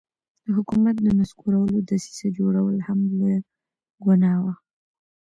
[0.43, 3.39] د حکومت د نسکورولو دسیسه جوړول هم لویه
[4.05, 4.53] ګناه وه.